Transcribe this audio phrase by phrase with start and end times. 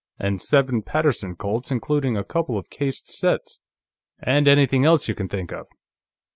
[0.17, 3.61] And seven Paterson Colts, including a couple of cased sets.
[4.19, 5.67] And anything else you can think of.